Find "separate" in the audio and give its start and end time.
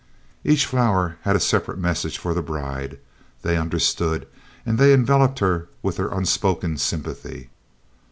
1.39-1.77